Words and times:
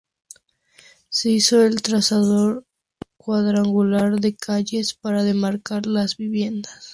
Se 1.09 1.29
hizo 1.29 1.61
el 1.61 1.83
trazado 1.83 2.65
cuadrangular 3.17 4.19
de 4.19 4.35
calles 4.35 4.95
para 4.95 5.23
demarcar 5.23 5.85
las 5.85 6.17
viviendas. 6.17 6.89